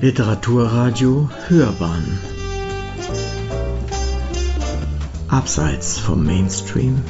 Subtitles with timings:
[0.00, 2.20] Literaturradio Hörbahn.
[5.26, 7.02] Abseits vom Mainstream.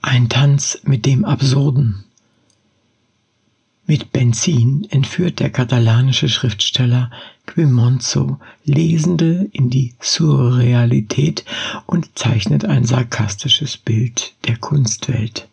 [0.00, 2.04] Ein Tanz mit dem Absurden.
[3.86, 7.10] Mit Benzin entführt der katalanische Schriftsteller
[7.44, 11.44] Quimonzo Lesende in die Surrealität
[11.84, 15.50] und zeichnet ein sarkastisches Bild der Kunstwelt.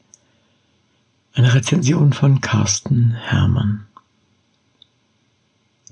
[1.40, 3.86] Eine Rezension von Carsten Hermann.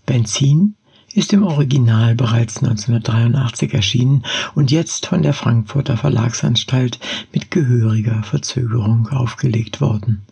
[0.06, 0.76] Benzin
[1.14, 4.26] ist im Original bereits 1983 erschienen
[4.56, 7.00] und jetzt von der Frankfurter Verlagsanstalt
[7.32, 10.24] mit gehöriger Verzögerung aufgelegt worden.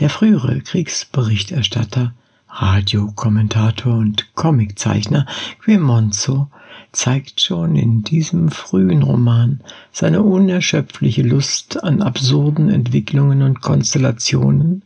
[0.00, 2.12] Der frühere Kriegsberichterstatter,
[2.56, 5.26] Radiokommentator und Comiczeichner
[5.60, 6.48] Quimonzo
[6.92, 14.82] zeigt schon in diesem frühen Roman seine unerschöpfliche Lust an absurden Entwicklungen und Konstellationen,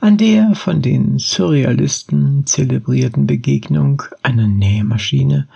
[0.00, 5.46] an der von den Surrealisten zelebrierten Begegnung einer Nähmaschine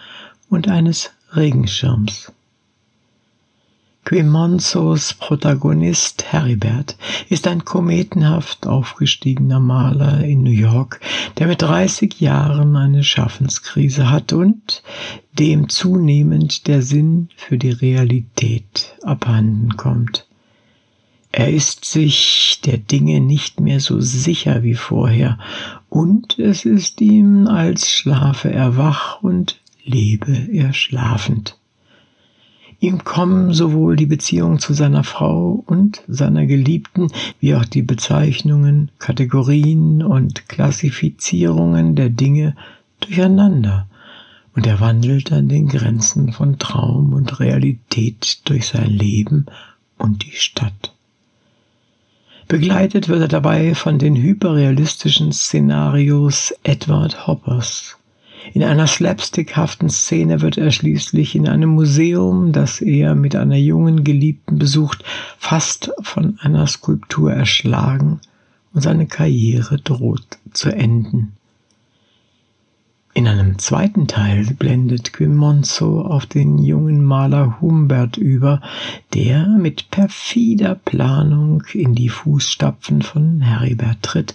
[0.50, 2.32] und eines Regenschirms.
[4.06, 6.96] Quimonzos Protagonist Heribert
[7.28, 11.00] ist ein kometenhaft aufgestiegener Maler in New York,
[11.38, 14.84] der mit 30 Jahren eine Schaffenskrise hat und
[15.32, 20.28] dem zunehmend der Sinn für die Realität abhanden kommt.
[21.32, 25.36] Er ist sich der Dinge nicht mehr so sicher wie vorher,
[25.88, 31.58] und es ist ihm, als schlafe er wach und lebe er schlafend.
[32.86, 37.08] Ihm kommen sowohl die Beziehung zu seiner Frau und seiner Geliebten
[37.40, 42.54] wie auch die Bezeichnungen, Kategorien und Klassifizierungen der Dinge
[43.00, 43.88] durcheinander,
[44.54, 49.46] und er wandelt an den Grenzen von Traum und Realität durch sein Leben
[49.98, 50.94] und die Stadt.
[52.46, 57.98] Begleitet wird er dabei von den hyperrealistischen Szenarios Edward Hoppers.
[58.52, 64.04] In einer slapstickhaften Szene wird er schließlich in einem Museum, das er mit einer jungen
[64.04, 65.04] Geliebten besucht,
[65.38, 68.20] fast von einer Skulptur erschlagen
[68.72, 71.32] und seine Karriere droht zu enden.
[73.16, 78.60] In einem zweiten Teil blendet Quimonzo auf den jungen Maler Humbert über,
[79.14, 84.34] der mit perfider Planung in die Fußstapfen von Heribert tritt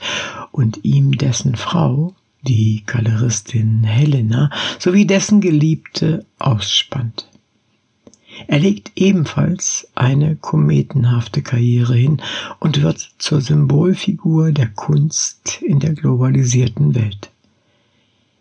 [0.52, 7.28] und ihm dessen Frau, die Galeristin Helena sowie dessen Geliebte ausspannt.
[8.48, 12.22] Er legt ebenfalls eine kometenhafte Karriere hin
[12.60, 17.30] und wird zur Symbolfigur der Kunst in der globalisierten Welt.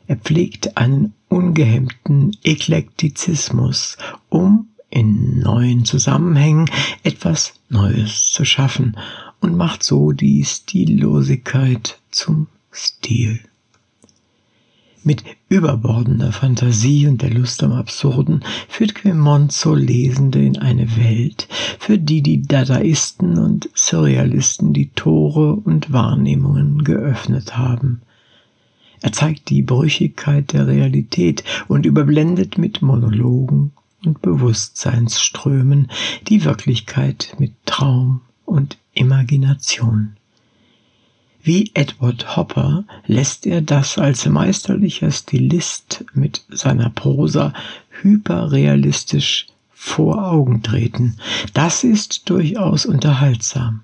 [0.07, 3.97] Er pflegt einen ungehemmten Eklektizismus,
[4.29, 6.69] um in neuen Zusammenhängen
[7.05, 8.97] etwas Neues zu schaffen
[9.41, 13.41] und macht so die Stillosigkeit zum Stil.
[15.03, 21.97] Mit überbordender Fantasie und der Lust am Absurden führt Clemenceau Lesende in eine Welt, für
[21.97, 28.03] die die Dadaisten und Surrealisten die Tore und Wahrnehmungen geöffnet haben.
[29.01, 33.73] Er zeigt die Brüchigkeit der Realität und überblendet mit Monologen
[34.05, 35.89] und Bewusstseinsströmen
[36.29, 40.17] die Wirklichkeit mit Traum und Imagination.
[41.43, 47.55] Wie Edward Hopper lässt er das als meisterlicher Stilist mit seiner Prosa
[48.03, 51.17] hyperrealistisch vor Augen treten.
[51.55, 53.81] Das ist durchaus unterhaltsam,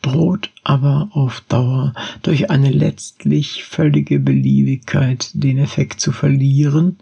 [0.00, 6.96] droht aber auf Dauer durch eine letztlich völlige Beliebigkeit den Effekt zu verlieren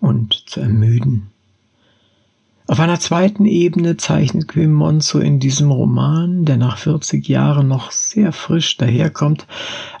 [0.00, 1.31] und zu ermüden.
[2.72, 8.32] Auf einer zweiten Ebene zeichnet Quimonzo in diesem Roman, der nach 40 Jahren noch sehr
[8.32, 9.46] frisch daherkommt,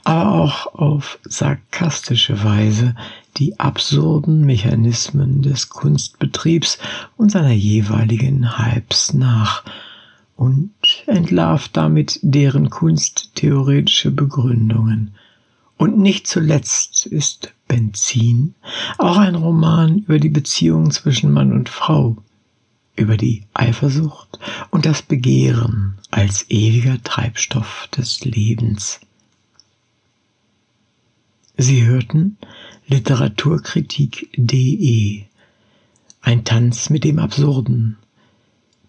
[0.04, 2.94] aber auch auf sarkastische Weise
[3.36, 6.78] die absurden Mechanismen des Kunstbetriebs
[7.18, 9.64] und seiner jeweiligen Hypes nach
[10.38, 10.70] und
[11.04, 15.12] entlarvt damit deren kunsttheoretische Begründungen.
[15.76, 18.54] Und nicht zuletzt ist Benzin
[18.96, 22.16] auch ein Roman über die Beziehung zwischen Mann und Frau,
[22.96, 24.38] über die Eifersucht
[24.70, 29.00] und das Begehren als ewiger Treibstoff des Lebens.
[31.56, 32.36] Sie hörten
[32.86, 35.22] Literaturkritik.de
[36.20, 37.96] Ein Tanz mit dem Absurden.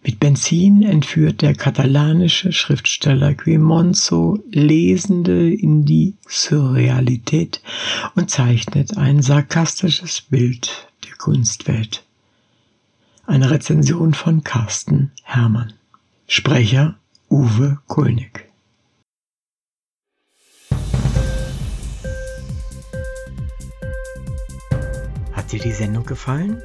[0.03, 7.61] Mit Benzin entführt der katalanische Schriftsteller Quimonzo Lesende in die Surrealität
[8.15, 12.03] und zeichnet ein sarkastisches Bild der Kunstwelt.
[13.25, 15.71] Eine Rezension von Carsten Hermann.
[16.27, 16.95] Sprecher
[17.29, 18.51] Uwe König.
[25.31, 26.61] Hat dir die Sendung gefallen?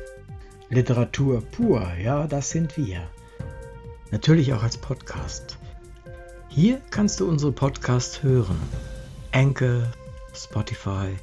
[0.68, 3.08] Literatur pur, ja, das sind wir.
[4.10, 5.58] Natürlich auch als Podcast.
[6.48, 8.58] Hier kannst du unsere Podcasts hören.
[9.30, 9.92] Enkel,
[10.34, 11.16] Spotify,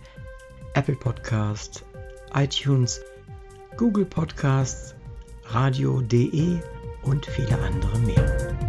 [0.75, 1.83] Apple Podcast,
[2.33, 3.01] iTunes,
[3.75, 4.95] Google Podcasts
[5.47, 6.59] radio.de
[7.03, 8.64] und viele andere mehr.